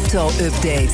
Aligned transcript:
Crypto-update. 0.00 0.88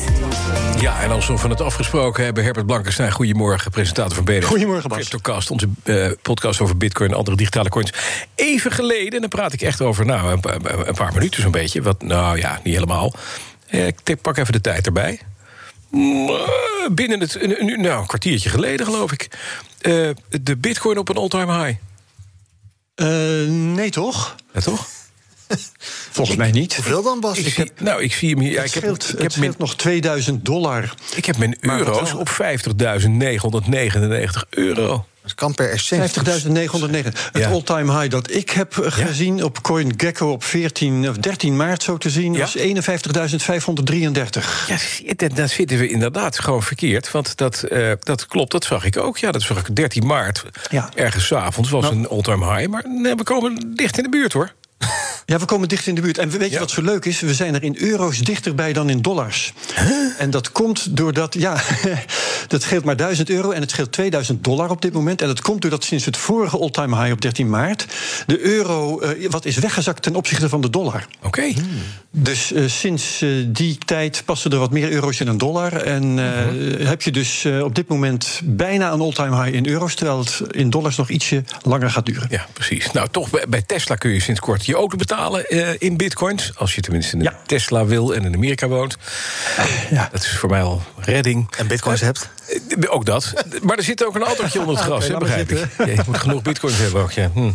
Ja, 0.81 1.03
en 1.03 1.11
als 1.11 1.27
we 1.27 1.37
van 1.39 1.51
het 1.51 1.61
afgesproken 1.61 2.25
hebben, 2.25 2.45
Herbert 2.45 2.67
Blankenstein, 2.67 3.13
goedemorgen, 3.13 3.71
presentator 3.71 4.15
van 4.15 4.25
BNR. 4.25 4.43
Goedemorgen, 4.43 4.89
Bas. 4.89 4.99
Cryptocast, 4.99 5.51
onze 5.51 5.69
eh, 5.83 6.11
podcast 6.23 6.61
over 6.61 6.77
bitcoin 6.77 7.11
en 7.11 7.17
andere 7.17 7.37
digitale 7.37 7.69
coins. 7.69 7.93
Even 8.35 8.73
geleden, 8.73 9.13
en 9.13 9.21
dan 9.21 9.29
praat 9.29 9.53
ik 9.53 9.63
echt 9.63 9.81
over 9.81 10.07
nou, 10.07 10.33
een, 10.33 10.41
pa- 10.41 10.57
een 10.87 10.95
paar 10.95 11.13
minuten 11.15 11.43
zo'n 11.43 11.51
beetje. 11.51 11.83
Wat, 11.83 12.03
nou 12.03 12.39
ja, 12.39 12.61
niet 12.65 12.75
helemaal. 12.75 13.13
Eh, 13.69 13.87
ik 13.87 14.21
pak 14.23 14.37
even 14.37 14.53
de 14.53 14.61
tijd 14.61 14.87
erbij. 14.87 15.21
Eh, 15.93 16.41
Binnen 16.93 17.21
het, 17.21 17.43
een, 17.43 17.61
een- 17.61 17.81
nou, 17.81 18.01
een 18.01 18.07
kwartiertje 18.07 18.49
geleden, 18.49 18.87
geloof 18.87 19.13
ik. 19.13 19.29
eh, 19.81 20.09
de 20.43 20.57
bitcoin 20.57 20.99
op 20.99 21.09
een 21.09 21.17
all-time 21.17 21.65
high. 21.65 21.79
Eh, 22.95 23.07
nee, 23.49 23.91
toch? 23.91 24.35
Ja, 24.55 24.61
toch? 24.61 24.87
Volgens 26.11 26.37
mij 26.37 26.51
niet. 26.51 26.75
Hoeveel 26.75 27.03
dan, 27.03 27.21
Bas? 27.21 27.39
Ik 27.39 27.49
zie, 27.53 27.73
nou, 27.79 28.03
ik 28.03 28.13
zie 28.13 28.31
hem 28.31 28.39
hier. 28.39 28.51
Ja, 28.53 28.57
het 28.63 28.67
ik 28.67 28.75
heb, 28.75 28.83
scheelt, 28.83 29.03
ik 29.03 29.09
het 29.19 29.23
heb 29.33 29.37
mijn, 29.37 29.55
nog 29.59 29.77
2000 29.77 30.45
dollar. 30.45 30.95
ik 31.15 31.25
heb 31.25 31.37
mijn 31.37 31.57
Maar 31.61 31.79
euro's 31.79 32.13
op 32.13 32.29
50.999 32.29 32.35
euro. 34.51 35.07
Dat 35.23 35.35
kan 35.35 35.55
per 35.55 35.71
exchange. 35.71 36.09
50.909. 36.09 36.15
Het 37.33 37.33
Ja. 37.33 37.51
all-time 37.51 37.99
high 37.99 38.11
dat 38.11 38.31
ik 38.31 38.51
heb 38.51 38.79
eh, 38.79 38.93
gezien 38.93 39.45
op 39.45 39.63
CoinGecko 39.63 40.31
op 40.31 40.45
14 40.45 41.09
of 41.09 41.17
13 41.17 41.57
maart 41.57 41.83
zo 41.83 41.99
te 41.99 42.11
zien, 42.11 42.33
Ja? 42.33 42.39
was 42.41 42.57
51.533. 42.57 44.69
Ja, 44.69 44.79
dan 45.35 45.49
zitten 45.49 45.79
we 45.79 45.89
inderdaad 45.89 46.39
gewoon 46.39 46.63
verkeerd. 46.63 47.11
Want 47.11 47.37
dat, 47.37 47.63
eh, 47.63 47.93
dat 48.01 48.27
klopt, 48.27 48.53
dat 48.53 48.65
zag 48.65 48.85
ik 48.85 48.97
ook. 48.97 49.19
Ja, 49.19 49.31
dat 49.33 49.43
zag 49.43 49.59
ik 49.59 49.77
13 49.77 50.07
maart. 50.07 50.45
Ja. 50.71 50.91
Ergens 50.95 51.27
's 51.27 51.33
avonds 51.33 51.71
was 51.71 51.83
Nou. 51.83 51.95
een 51.97 52.09
all-time 52.09 52.55
high. 52.55 52.69
Maar 52.71 52.85
nee, 52.89 53.15
we 53.15 53.23
komen 53.23 53.73
dicht 53.75 53.97
in 53.97 54.03
de 54.03 54.09
buurt, 54.11 54.33
hoor. 54.33 54.53
Ja, 55.25 55.39
we 55.39 55.45
komen 55.45 55.69
dicht 55.69 55.87
in 55.87 55.95
de 55.95 56.01
buurt. 56.01 56.19
En 56.19 56.29
weet 56.31 56.49
je 56.49 56.55
Ja. 56.55 56.59
wat 56.61 56.71
zo 56.71 56.83
leuk 56.83 57.05
is? 57.05 57.21
We 57.21 57.35
zijn 57.35 57.55
er 57.55 57.63
in 57.63 57.77
euro's 57.79 58.19
dichterbij 58.19 58.73
dan 58.73 58.91
in 58.91 59.03
dollars. 59.03 59.53
En 60.19 60.31
dat 60.31 60.53
komt 60.53 60.97
doordat, 60.97 61.35
ja, 61.35 61.53
dat 62.49 62.63
scheelt 62.63 62.85
maar 62.85 62.97
1000 62.97 63.31
euro 63.31 63.51
en 63.51 63.61
het 63.61 63.71
scheelt 63.71 63.93
2000 63.93 64.45
dollar 64.45 64.71
op 64.71 64.83
dit 64.83 64.93
moment. 64.93 65.21
En 65.21 65.27
dat 65.27 65.41
komt 65.41 65.61
doordat 65.61 65.85
sinds 65.85 66.05
het 66.05 66.17
vorige 66.17 66.59
all-time 66.59 66.97
high 66.97 67.13
op 67.13 67.21
13 67.21 67.51
maart 67.51 67.87
de 68.27 68.41
euro 68.41 69.01
eh, 69.01 69.31
wat 69.31 69.45
is 69.45 69.57
weggezakt 69.57 70.03
ten 70.03 70.15
opzichte 70.15 70.49
van 70.49 70.61
de 70.61 70.71
dollar. 70.71 71.07
Oké. 71.23 71.43
Hmm. 71.43 71.65
Dus 72.11 72.53
eh, 72.53 72.65
sinds 72.67 73.23
eh, 73.23 73.29
die 73.47 73.79
tijd 73.85 74.23
passen 74.25 74.51
er 74.51 74.59
wat 74.59 74.71
meer 74.71 74.91
euro's 74.91 75.21
in 75.21 75.27
een 75.29 75.39
dollar. 75.39 75.73
En 75.73 76.19
eh, 76.19 76.87
heb 76.87 77.03
je 77.03 77.11
dus 77.11 77.45
eh, 77.45 77.63
op 77.63 77.75
dit 77.75 77.89
moment 77.89 78.41
bijna 78.45 78.93
een 78.93 79.01
all-time 79.01 79.43
high 79.43 79.57
in 79.57 79.67
euro's, 79.67 79.95
terwijl 79.95 80.19
het 80.19 80.43
in 80.51 80.71
dollars 80.71 80.97
nog 80.97 81.09
ietsje 81.09 81.45
langer 81.63 81.91
gaat 81.91 82.07
duren. 82.07 82.27
Ja, 82.31 82.47
precies. 82.53 82.93
Nou, 82.93 83.09
toch, 83.11 83.31
bij, 83.49 83.63
Tesla 83.63 83.95
kun 83.95 84.11
je 84.11 84.21
sinds 84.21 84.41
kort 84.41 84.67
je 84.67 84.75
auto 84.75 84.97
betalen 84.97 85.47
eh, 85.49 85.69
in 85.79 85.97
bitcoins. 85.97 86.53
Als 86.57 86.75
je 86.75 86.81
tenminste 86.81 87.17
een 87.17 87.23
Ja. 87.23 87.39
Tesla 87.47 87.85
wil 87.85 88.15
en 88.15 88.25
in 88.25 88.35
Amerika 88.35 88.69
woont. 88.69 88.97
Ja. 89.91 90.09
Dat 90.13 90.23
is 90.23 90.29
voor 90.29 90.49
mij 90.49 90.63
al 90.63 90.83
redding. 90.97 91.55
En 91.59 91.67
bitcoins 91.67 92.01
hebt. 92.01 92.31
Ook 92.89 93.05
dat. 93.05 93.33
Maar 93.63 93.77
er 93.77 93.83
zit 93.83 94.05
ook 94.07 94.15
een 94.15 94.23
autootje 94.23 94.61
onder 94.61 94.75
het 94.75 94.85
gras, 94.89 95.09
hè, 95.09 95.19
begrijp 95.19 95.51
ik. 95.51 95.59
je 95.79 96.03
moet 96.07 96.19
genoeg 96.19 96.43
bitcoins 96.43 96.79
hebben 96.79 97.03
ook, 97.03 97.13
ja. 97.13 97.31
Hm. 97.35 97.51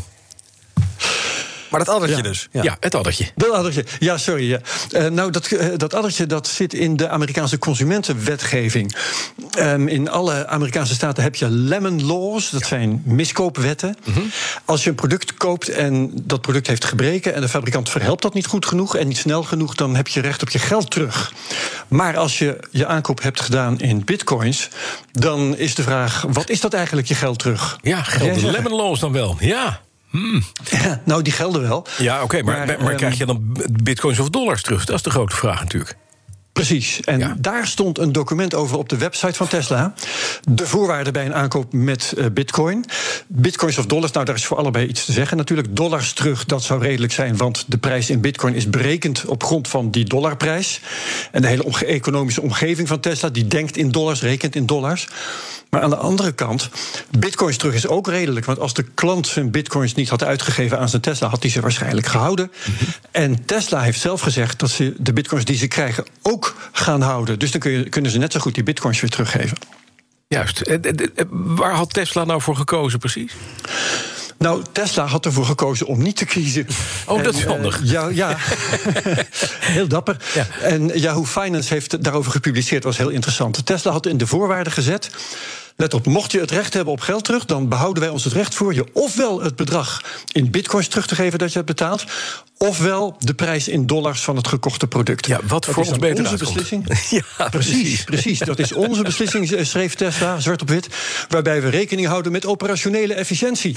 Maar 1.69 1.79
dat 1.79 1.89
addertje 1.89 2.17
Ja. 2.17 2.21
dus. 2.23 2.47
Ja. 2.51 2.77
het 2.79 2.95
addertje. 2.95 3.25
Dat 3.35 3.51
addertje, 3.51 3.85
ja, 3.99 4.17
sorry. 4.17 4.49
Ja. 4.49 4.59
Eh, 4.91 5.05
nou, 5.05 5.31
dat, 5.31 5.47
eh, 5.47 5.67
dat 5.77 5.93
addertje 5.93 6.25
dat 6.25 6.47
zit 6.47 6.73
in 6.73 6.95
de 6.95 7.09
Amerikaanse 7.09 7.57
consumentenwetgeving. 7.57 8.95
Ehm, 9.51 9.87
in 9.87 10.09
alle 10.09 10.47
Amerikaanse 10.47 10.93
staten 10.93 11.23
heb 11.23 11.35
je 11.35 11.49
lemon 11.49 12.05
laws, 12.05 12.49
dat 12.49 12.65
zijn 12.65 13.01
miskoopwetten. 13.05 13.95
Als 14.65 14.83
je 14.83 14.89
een 14.89 14.95
product 14.95 15.33
koopt 15.33 15.69
en 15.69 16.11
dat 16.13 16.41
product 16.41 16.67
heeft 16.67 16.85
gebreken... 16.85 17.33
en 17.33 17.41
de 17.41 17.49
fabrikant 17.49 17.89
verhelpt 17.89 18.21
dat 18.21 18.33
niet 18.33 18.45
goed 18.45 18.65
genoeg 18.65 18.95
en 18.95 19.07
niet 19.07 19.17
snel 19.17 19.43
genoeg... 19.43 19.75
dan 19.75 19.95
heb 19.95 20.07
je 20.07 20.21
recht 20.21 20.41
op 20.41 20.49
je 20.49 20.59
geld 20.59 20.91
terug. 20.91 21.33
Maar 21.87 22.17
als 22.17 22.37
je 22.37 22.57
je 22.71 22.85
aankoop 22.85 23.21
hebt 23.21 23.41
gedaan 23.41 23.79
in 23.79 24.05
bitcoins... 24.05 24.69
dan 25.11 25.57
is 25.57 25.75
de 25.75 25.83
vraag, 25.83 26.25
wat 26.29 26.49
is 26.49 26.61
dat 26.61 26.73
eigenlijk, 26.73 27.07
je 27.07 27.15
geld 27.15 27.39
terug? 27.39 27.77
Ja, 27.81 28.03
gelden 28.03 28.51
lemon 28.51 28.73
laws 28.73 28.99
dan 28.99 29.11
wel? 29.11 29.35
Ja. 29.39 29.81
Ja, 30.11 31.01
nou, 31.05 31.21
die 31.21 31.33
gelden 31.33 31.61
wel. 31.61 31.87
Ja, 31.97 32.23
oké, 32.23 32.41
maar, 32.41 32.57
maar, 32.57 32.77
maar 32.79 32.87
ehm, 32.87 32.97
krijg 32.97 33.17
je 33.17 33.25
dan 33.25 33.57
bitcoins 33.83 34.19
of 34.19 34.29
dollars 34.29 34.61
terug? 34.61 34.85
Dat 34.85 34.95
is 34.95 35.01
de 35.01 35.09
grote 35.09 35.35
vraag 35.35 35.59
natuurlijk. 35.59 35.97
Precies. 36.57 36.99
En 37.01 37.19
Ja. 37.19 37.35
daar 37.39 37.67
stond 37.67 37.97
een 37.97 38.11
document 38.11 38.53
over 38.53 38.77
op 38.77 38.89
de 38.89 38.97
website 38.97 39.33
van 39.33 39.47
Tesla. 39.47 39.93
De 40.49 40.67
voorwaarden 40.67 41.13
bij 41.13 41.25
een 41.25 41.33
aankoop 41.33 41.73
met 41.73 42.13
eh, 42.17 42.25
bitcoin. 42.33 42.85
Bitcoins 43.27 43.77
of 43.77 43.85
dollars, 43.85 44.11
nou 44.11 44.25
daar 44.25 44.35
is 44.35 44.45
voor 44.45 44.57
allebei 44.57 44.87
iets 44.87 45.05
te 45.05 45.11
zeggen 45.11 45.37
natuurlijk. 45.37 45.75
Dollars 45.75 46.13
terug, 46.13 46.45
dat 46.45 46.63
zou 46.63 46.81
redelijk 46.81 47.13
zijn, 47.13 47.37
want 47.37 47.65
de 47.67 47.77
prijs 47.77 48.09
in 48.09 48.21
bitcoin 48.21 48.53
is 48.53 48.69
berekend 48.69 49.25
op 49.25 49.43
grond 49.43 49.67
van 49.67 49.91
die 49.91 50.05
dollarprijs. 50.05 50.79
En 51.31 51.41
de 51.41 51.47
hele 51.47 51.63
omge- 51.63 51.85
economische 51.85 52.41
omgeving 52.41 52.87
van 52.87 52.99
Tesla, 52.99 53.29
die 53.29 53.47
denkt 53.47 53.77
in 53.77 53.91
dollars, 53.91 54.21
rekent 54.21 54.55
in 54.55 54.65
dollars. 54.65 55.07
Maar 55.69 55.81
aan 55.81 55.89
de 55.89 55.95
andere 55.95 56.31
kant, 56.31 56.69
bitcoins 57.19 57.57
terug 57.57 57.73
is 57.73 57.87
ook 57.87 58.07
redelijk. 58.07 58.45
Want 58.45 58.59
als 58.59 58.73
de 58.73 58.83
klant 58.93 59.27
zijn 59.27 59.51
bitcoins 59.51 59.93
niet 59.93 60.09
had 60.09 60.23
uitgegeven 60.23 60.79
aan 60.79 60.89
zijn 60.89 61.01
Tesla, 61.01 61.27
had 61.27 61.41
hij 61.41 61.51
ze 61.51 61.61
waarschijnlijk 61.61 62.07
gehouden. 62.07 62.51
En 63.11 63.45
Tesla 63.45 63.81
heeft 63.81 63.99
zelf 63.99 64.21
gezegd 64.21 64.59
dat 64.59 64.69
ze 64.69 64.93
de 64.97 65.13
bitcoins 65.13 65.45
die 65.45 65.57
ze 65.57 65.67
krijgen 65.67 66.05
ook 66.21 66.46
gaan 66.71 67.01
houden. 67.01 67.39
Dus 67.39 67.51
dan 67.51 67.59
kun 67.59 67.71
je, 67.71 67.89
kunnen 67.89 68.11
ze 68.11 68.17
net 68.17 68.31
zo 68.31 68.39
goed 68.39 68.53
die 68.53 68.63
bitcoins 68.63 69.01
weer 69.01 69.09
teruggeven. 69.09 69.57
Juist. 70.27 70.61
Eh, 70.61 70.75
eh, 70.75 71.07
eh, 71.15 71.25
Waar 71.29 71.73
had 71.73 71.93
Tesla 71.93 72.23
nou 72.23 72.41
voor 72.41 72.55
gekozen 72.55 72.99
precies? 72.99 73.33
Nou, 74.37 74.63
Tesla 74.71 75.05
had 75.05 75.25
ervoor 75.25 75.45
gekozen 75.45 75.85
om 75.85 76.01
niet 76.01 76.15
te 76.15 76.25
kiezen. 76.25 76.67
Oh, 77.05 77.23
dat 77.23 77.35
is 77.35 77.45
handig. 77.45 77.79
ja, 77.83 78.07
ja. 78.07 78.35
heel 79.77 79.87
dapper. 79.87 80.17
Ja. 80.33 80.47
En 80.61 80.99
Yahoo 80.99 81.25
Finance 81.25 81.73
heeft 81.73 82.03
daarover 82.03 82.31
gepubliceerd. 82.31 82.83
was 82.83 82.97
heel 82.97 83.09
interessant. 83.09 83.65
Tesla 83.65 83.91
had 83.91 84.05
in 84.05 84.17
de 84.17 84.27
voorwaarden 84.27 84.73
gezet. 84.73 85.09
Let 85.75 85.93
op, 85.93 86.05
mocht 86.05 86.31
je 86.31 86.39
het 86.39 86.51
recht 86.51 86.73
hebben 86.73 86.93
op 86.93 86.99
geld 86.99 87.23
terug, 87.23 87.45
dan 87.45 87.69
behouden 87.69 88.03
wij 88.03 88.11
ons 88.11 88.23
het 88.23 88.33
recht 88.33 88.55
voor 88.55 88.73
je 88.73 88.85
ofwel 88.93 89.41
het 89.41 89.55
bedrag 89.55 90.01
in 90.31 90.51
bitcoins 90.51 90.87
terug 90.87 91.07
te 91.07 91.15
geven 91.15 91.39
dat 91.39 91.47
je 91.49 91.55
hebt 91.55 91.67
betaald, 91.67 92.03
ofwel 92.57 93.15
de 93.19 93.33
prijs 93.33 93.67
in 93.67 93.85
dollars 93.85 94.21
van 94.21 94.35
het 94.35 94.47
gekochte 94.47 94.87
product. 94.87 95.27
Ja, 95.27 95.39
wat 95.47 95.65
Dat 95.65 95.73
voor 95.73 95.85
ons 95.85 95.97
beter 95.97 96.17
onze 96.17 96.29
uitkomt. 96.29 96.53
beslissing. 96.53 96.85
Ja, 97.37 97.49
Precies, 97.49 98.03
precies. 98.03 98.39
Dat 98.39 98.59
is 98.59 98.73
onze 98.73 99.01
beslissing, 99.11 99.51
eh, 99.51 99.65
schreef 99.65 99.95
Tesla, 99.95 100.39
zwart 100.39 100.61
op 100.61 100.69
wit. 100.69 100.87
Waarbij 101.29 101.61
we 101.61 101.69
rekening 101.69 102.07
houden 102.07 102.31
met 102.31 102.45
operationele 102.45 103.13
efficiëntie. 103.13 103.75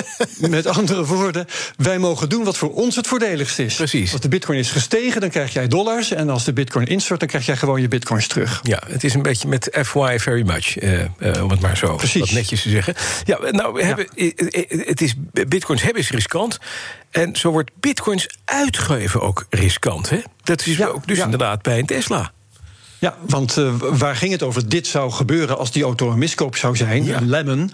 met 0.38 0.66
andere 0.66 1.04
woorden, 1.04 1.46
wij 1.76 1.98
mogen 1.98 2.28
doen 2.28 2.44
wat 2.44 2.56
voor 2.56 2.74
ons 2.74 2.96
het 2.96 3.06
voordeligst 3.06 3.58
is. 3.58 3.74
Precies. 3.74 4.12
Als 4.12 4.20
de 4.20 4.28
bitcoin 4.28 4.58
is 4.58 4.70
gestegen, 4.70 5.20
dan 5.20 5.30
krijg 5.30 5.52
jij 5.52 5.68
dollars. 5.68 6.10
En 6.12 6.28
als 6.30 6.44
de 6.44 6.52
bitcoin 6.52 6.86
instort, 6.86 7.20
dan 7.20 7.28
krijg 7.28 7.46
jij 7.46 7.56
gewoon 7.56 7.80
je 7.80 7.88
bitcoins 7.88 8.26
terug. 8.26 8.60
Ja, 8.62 8.82
het 8.88 9.04
is 9.04 9.14
een 9.14 9.22
beetje 9.22 9.48
met 9.48 9.68
FY 9.84 10.18
very 10.18 10.42
much, 10.46 10.78
eh, 10.78 11.00
eh, 11.18 11.42
om 11.42 11.50
het 11.50 11.60
maar 11.60 11.76
zo 11.76 11.94
Precies. 11.94 12.20
wat 12.20 12.30
netjes 12.30 12.62
te 12.62 12.68
zeggen. 12.68 12.94
Ja, 13.24 13.38
nou, 13.50 13.72
we 13.74 13.84
hebben, 13.84 14.06
eh, 14.14 14.30
het 14.86 15.00
is, 15.00 15.14
bitcoins 15.48 15.82
hebben 15.82 16.02
is 16.02 16.10
riskant. 16.10 16.58
En 17.16 17.36
zo 17.36 17.50
wordt 17.50 17.70
bitcoins 17.80 18.28
uitgeven 18.44 19.20
ook 19.20 19.46
riskant. 19.50 20.10
Hè? 20.10 20.18
Dat 20.42 20.66
is 20.66 20.76
Ja, 20.76 20.86
ook 20.86 21.06
dus 21.06 21.16
ja. 21.18 21.24
inderdaad 21.24 21.62
bij 21.62 21.78
een 21.78 21.86
Tesla. 21.86 22.32
Ja, 22.98 23.16
want 23.26 23.56
eh, 23.56 23.72
waar 23.78 24.16
ging 24.16 24.32
het 24.32 24.42
over? 24.42 24.68
Dit 24.68 24.86
zou 24.86 25.10
gebeuren 25.10 25.58
als 25.58 25.72
die 25.72 25.82
auto 25.82 26.10
een 26.10 26.18
miskoop 26.18 26.56
zou 26.56 26.76
zijn, 26.76 27.04
Ja. 27.04 27.16
een 27.16 27.28
lemon. 27.28 27.72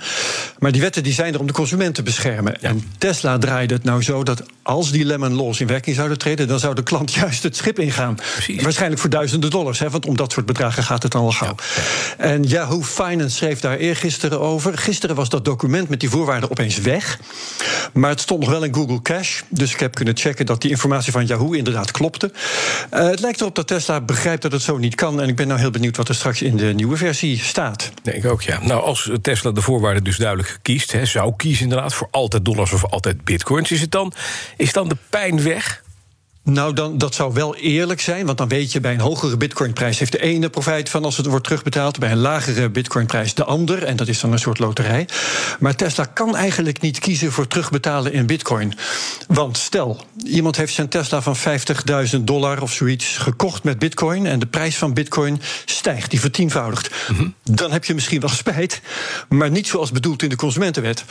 Maar 0.59 0.73
die 0.73 0.81
wetten 0.81 1.03
die 1.03 1.13
zijn 1.13 1.35
er 1.35 1.41
om 1.41 1.47
de 1.47 1.53
consument 1.53 1.95
te 1.95 2.03
beschermen. 2.03 2.63
En 2.63 2.91
Tesla 2.99 3.39
draaide 3.39 3.75
het 3.75 3.85
nou 3.85 4.03
zo 4.03 4.23
dat 4.23 4.43
als 4.63 4.91
die 4.91 5.05
lemon 5.05 5.35
laws 5.35 5.61
in 5.61 5.67
werking 5.67 5.97
zouden 5.97 6.19
treden... 6.19 6.49
dan 6.49 6.59
zou 6.59 6.75
de 6.75 6.83
klant 6.83 7.13
juist 7.23 7.43
het 7.43 7.57
schip 7.57 7.79
ingaan. 7.79 8.15
Precies. 8.33 8.63
Waarschijnlijk 8.63 9.01
voor 9.01 9.11
duizenden 9.11 9.51
dollars, 9.51 9.79
hè, 9.79 9.91
want 9.91 10.07
om 10.07 10.17
dat 10.17 10.33
soort 10.33 10.47
bedragen 10.47 10.83
gaat 10.83 11.03
het 11.03 11.13
dan 11.13 11.23
al 11.23 11.33
gauw. 11.33 11.55
En 12.19 12.43
Yahoo 12.43 12.83
Finance 12.83 13.37
schreef 13.37 13.61
daar 13.61 13.77
eergisteren 13.77 14.41
over. 14.41 14.79
Gisteren 14.79 15.17
was 15.17 15.29
dat 15.29 15.45
document 15.45 15.89
met 15.89 16.01
die 16.01 16.11
voorwaarden 16.11 16.51
opeens 16.51 16.79
weg. 16.79 17.19
Maar 17.93 18.11
het 18.11 18.21
stond 18.21 18.41
nog 18.41 18.51
wel 18.51 18.65
in 18.65 18.75
Google 18.75 19.03
Cash. 19.03 19.41
Dus 19.49 19.73
ik 19.73 19.81
heb 19.81 19.95
kunnen 19.95 20.17
checken 20.17 20.47
dat 20.47 20.61
die 20.61 20.71
informatie 20.71 21.13
van 21.13 21.27
Yahoo 21.27 21.53
inderdaad 21.53 21.91
klopte. 21.91 22.33
Eh, 22.91 23.05
het 23.09 23.21
lijkt 23.21 23.41
erop 23.41 23.55
dat 23.55 23.67
Tesla 23.67 24.01
begrijpt 24.01 24.43
dat 24.43 24.53
het 24.53 24.63
zo 24.63 24.79
niet 24.79 24.95
kan. 24.95 25.12
En 25.21 25.29
ik 25.29 25.37
ben 25.37 25.49
nou 25.49 25.61
heel 25.61 25.71
benieuwd 25.71 25.97
wat 25.97 26.09
er 26.09 26.15
straks 26.15 26.43
in 26.43 26.57
de 26.57 26.65
nieuwe 26.65 26.97
versie 26.97 27.39
staat. 27.39 27.91
Ik 28.03 28.25
ook, 28.25 28.43
ja. 28.43 28.59
Nou, 28.63 28.83
als 28.83 29.11
Tesla 29.23 29.51
de 29.51 29.61
voorwaarden 29.61 30.05
dus 30.05 30.17
duidelijk 30.17 30.59
kiest... 30.63 30.93
Hè, 30.93 31.05
zou 31.05 31.33
kiezen 31.37 31.63
inderdaad 31.63 31.95
voor 31.95 32.09
altijd 32.11 32.45
dollars 32.45 32.73
of 32.73 32.85
altijd 32.85 33.25
bitcoins... 33.25 33.71
is, 33.71 33.81
het 33.81 33.91
dan, 33.91 34.13
is 34.57 34.73
dan 34.73 34.89
de 34.89 34.97
pijn 35.11 35.43
weg? 35.43 35.82
Nou, 36.45 36.73
dan, 36.73 36.99
dat 36.99 37.15
zou 37.15 37.33
wel 37.33 37.57
eerlijk 37.57 38.01
zijn, 38.01 38.27
want 38.27 38.39
dan 38.39 38.49
weet 38.49 38.73
je 38.73 38.81
bij 38.81 38.93
een 38.93 39.01
hogere 39.01 39.37
bitcoinprijs 39.37 39.99
heeft 39.99 40.13
de 40.13 40.23
ene 40.23 40.51
profijt 40.51 40.89
van 40.89 41.05
als 41.05 41.17
het 41.17 41.27
wordt 41.27 41.45
terugbetaald, 41.45 41.99
bij 41.99 42.11
een 42.11 42.19
lagere 42.19 42.71
bitcoinprijs 42.71 43.35
de 43.35 43.45
ander, 43.45 43.85
en 43.85 43.97
dat 43.97 44.09
is 44.09 44.21
dan 44.21 44.33
een 44.33 44.39
soort 44.39 44.59
loterij. 44.59 45.09
Maar 45.59 45.75
Tesla 45.75 46.05
kan 46.05 46.37
eigenlijk 46.37 46.81
niet 46.81 46.99
kiezen 46.99 47.33
voor 47.33 47.47
terugbetalen 47.47 48.13
in 48.13 48.27
bitcoin. 48.27 48.75
Want 49.29 49.59
stel, 49.59 50.05
iemand 50.25 50.57
heeft 50.57 50.75
zijn 50.75 50.89
Tesla 50.89 51.23
van 51.23 51.37
50.000 52.17 52.21
dollar 52.21 52.63
of 52.63 52.73
zoiets 52.73 53.17
gekocht 53.17 53.65
met 53.65 53.79
bitcoin 53.79 54.27
en 54.27 54.39
de 54.39 54.47
prijs 54.47 54.77
van 54.77 54.95
bitcoin 54.95 55.41
stijgt, 55.65 56.11
die 56.11 56.21
vertienvoudigt. 56.21 56.91
Dan 57.43 57.73
heb 57.73 57.85
je 57.85 57.95
misschien 57.95 58.21
wel 58.21 58.31
spijt, 58.31 58.81
maar 59.29 59.51
niet 59.51 59.67
zoals 59.67 59.93
bedoeld 59.93 60.23
in 60.23 60.29
de 60.29 60.37
consumentenwet. 60.37 61.05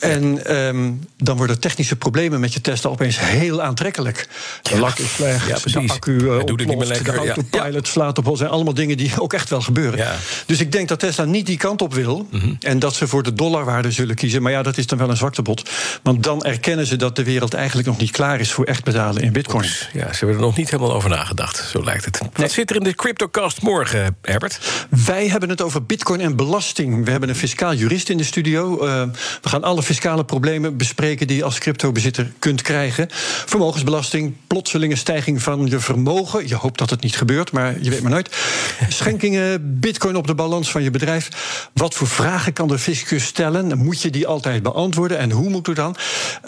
En 0.00 0.44
ehm, 0.44 0.92
dan 1.16 1.36
worden 1.36 1.60
technische 1.60 1.96
problemen 1.96 2.40
met 2.40 2.52
je 2.52 2.60
Tesla 2.60 2.90
opeens 2.90 3.20
heel 3.20 3.62
aantrekkelijk. 3.62 4.28
De 4.70 4.78
lak 4.78 4.98
is 4.98 5.14
slecht, 5.14 5.46
Ja, 5.46 5.54
de 5.54 5.60
precies. 5.60 5.90
accu 5.90 6.12
uh, 6.12 6.34
Hij 6.34 6.44
doet 6.44 6.60
het 6.60 6.68
niet 6.68 6.78
meer 6.78 6.86
lekker. 6.86 7.04
de 7.12 7.20
Ja. 7.22 7.34
autopilot 7.34 7.88
slaat 7.88 8.18
op 8.18 8.24
hol. 8.24 8.36
zijn 8.36 8.50
allemaal 8.50 8.74
dingen 8.74 8.96
die 8.96 9.12
ook 9.20 9.32
echt 9.32 9.50
wel 9.50 9.60
gebeuren. 9.60 9.98
Ja. 9.98 10.14
Dus 10.46 10.60
ik 10.60 10.72
denk 10.72 10.88
dat 10.88 10.98
Tesla 10.98 11.24
niet 11.24 11.46
die 11.46 11.56
kant 11.56 11.82
op 11.82 11.94
wil... 11.94 12.28
en 12.60 12.78
dat 12.78 12.94
ze 12.94 13.06
voor 13.08 13.22
de 13.22 13.32
dollarwaarde 13.32 13.90
zullen 13.90 14.14
kiezen. 14.14 14.42
Maar 14.42 14.52
ja, 14.52 14.62
dat 14.62 14.78
is 14.78 14.86
dan 14.86 14.98
wel 14.98 15.10
een 15.10 15.16
zwaktebod. 15.16 15.70
Want 16.02 16.22
dan 16.22 16.44
erkennen 16.44 16.86
ze 16.86 16.96
dat 16.96 17.16
de 17.16 17.22
wereld 17.24 17.54
eigenlijk 17.54 17.88
nog 17.88 17.98
niet 17.98 18.10
klaar 18.10 18.40
is... 18.40 18.52
voor 18.52 18.64
echt 18.64 18.84
betalen 18.84 19.22
in 19.22 19.32
bitcoin. 19.32 19.68
Ja, 19.92 20.12
ze 20.12 20.18
hebben 20.18 20.36
er 20.36 20.40
nog 20.42 20.56
niet 20.56 20.70
helemaal 20.70 20.94
over 20.94 21.10
nagedacht, 21.10 21.68
zo 21.70 21.84
lijkt 21.84 22.04
het. 22.04 22.20
Wat 22.34 22.50
zit 22.50 22.70
er 22.70 22.76
in 22.76 22.82
de 22.82 22.94
CryptoCast 22.94 23.62
morgen, 23.62 24.16
Herbert? 24.22 24.58
Wij 25.06 25.28
hebben 25.28 25.48
het 25.48 25.62
over 25.62 25.82
bitcoin 25.84 26.20
en 26.20 26.36
belasting. 26.36 27.04
We 27.04 27.10
hebben 27.10 27.28
een 27.28 27.34
fiscaal 27.36 27.74
jurist 27.74 28.08
in 28.08 28.16
de 28.16 28.24
studio. 28.24 28.74
Uh, 28.86 29.02
we 29.42 29.48
gaan 29.48 29.62
alle 29.64 29.82
fiscale 29.82 30.24
problemen 30.24 30.76
bespreken 30.76 31.26
die 31.26 31.36
je 31.36 31.44
als 31.44 31.58
cryptobezitter 31.58 32.32
kunt 32.38 32.62
krijgen. 32.62 33.06
Vermogensbelasting, 33.46 34.34
plotselinge 34.58 34.96
stijging 34.96 35.42
van 35.42 35.66
je 35.66 35.78
vermogen. 35.78 36.48
Je 36.48 36.54
hoopt 36.54 36.78
dat 36.78 36.90
het 36.90 37.02
niet 37.02 37.16
gebeurt, 37.16 37.52
maar 37.52 37.74
je 37.80 37.90
weet 37.90 38.02
maar 38.02 38.10
nooit. 38.10 38.36
Schenkingen, 38.88 39.80
bitcoin 39.80 40.16
op 40.16 40.26
de 40.26 40.34
balans 40.34 40.70
van 40.70 40.82
je 40.82 40.90
bedrijf. 40.90 41.28
Wat 41.72 41.94
voor 41.94 42.06
vragen 42.06 42.52
kan 42.52 42.68
de 42.68 42.78
fiscus 42.78 43.24
stellen? 43.24 43.78
Moet 43.78 44.02
je 44.02 44.10
die 44.10 44.26
altijd 44.26 44.62
beantwoorden? 44.62 45.18
En 45.18 45.30
hoe 45.30 45.48
moet 45.48 45.66
het 45.66 45.76
dan? 45.76 45.96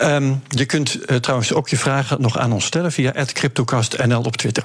Um, 0.02 0.42
je 0.48 0.64
kunt 0.64 0.98
uh, 1.06 1.16
trouwens 1.16 1.52
ook 1.52 1.68
je 1.68 1.76
vragen 1.76 2.20
nog 2.20 2.38
aan 2.38 2.52
ons 2.52 2.64
stellen 2.64 2.92
via 2.92 3.12
CryptoCastNL 3.32 4.22
op 4.22 4.36
Twitter. 4.36 4.64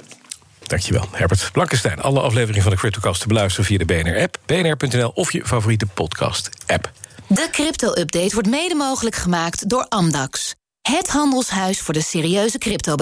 Dankjewel, 0.62 1.08
Herbert 1.12 1.48
Blankenstein. 1.52 2.00
Alle 2.00 2.20
afleveringen 2.20 2.62
van 2.62 2.70
de 2.70 2.78
CryptoCast 2.78 3.20
te 3.20 3.26
beluisteren 3.26 3.66
via 3.66 3.78
de 3.78 3.84
BNR-app, 3.84 4.38
bnr.nl 4.46 5.10
of 5.14 5.32
je 5.32 5.44
favoriete 5.44 5.86
podcast-app. 5.86 6.92
De 7.26 7.48
crypto-update 7.50 8.34
wordt 8.34 8.48
mede 8.48 8.74
mogelijk 8.74 9.16
gemaakt 9.16 9.68
door 9.68 9.86
Amdax. 9.88 10.54
Het 10.92 11.08
handelshuis 11.08 11.80
voor 11.80 11.94
de 11.94 12.02
serieuze 12.02 12.58
crypto 12.58 12.94